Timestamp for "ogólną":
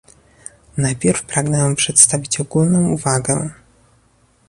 2.39-2.79